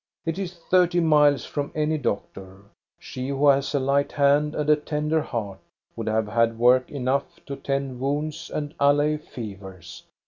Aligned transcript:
It 0.25 0.39
is 0.39 0.55
thirty 0.57 0.99
miles 0.99 1.45
from 1.45 1.71
any 1.75 1.99
doctor. 1.99 2.63
She, 2.97 3.27
who 3.27 3.47
has 3.49 3.75
a 3.75 3.79
light 3.79 4.11
hand 4.13 4.55
and 4.55 4.67
a 4.67 4.75
tender 4.75 5.21
heart, 5.21 5.59
would 5.95 6.07
have 6.07 6.27
had 6.27 6.57
work 6.57 6.89
enough 6.89 7.39
to 7.45 7.55
tend 7.55 7.99
wounds 7.99 8.49
and 8.49 8.73
allay 8.79 9.17
fevers. 9.17 10.05